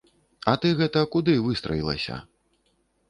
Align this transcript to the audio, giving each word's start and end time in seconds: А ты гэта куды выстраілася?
А 0.53 0.53
ты 0.61 0.71
гэта 0.79 1.03
куды 1.17 1.35
выстраілася? 1.49 2.17